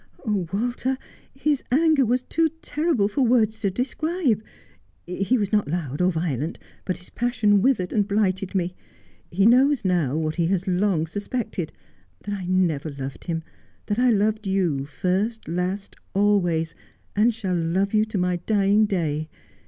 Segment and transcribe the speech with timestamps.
[0.25, 0.97] Oh, Walter,
[1.31, 4.41] his anger was too terrible for words to describe.
[5.05, 8.73] He was not loud or violent, but his passion withered and blighted me.
[9.29, 11.71] He knows now, what he has long suspected
[12.23, 13.43] that I never loved him,
[13.85, 16.73] that I loved you first, last, always,
[17.15, 19.29] and shall love you to my dying day.